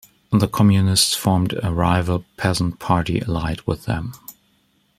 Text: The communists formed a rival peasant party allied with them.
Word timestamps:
The 0.31 0.47
communists 0.47 1.13
formed 1.13 1.53
a 1.61 1.71
rival 1.71 2.25
peasant 2.35 2.79
party 2.79 3.19
allied 3.19 3.61
with 3.67 3.85
them. 3.85 4.13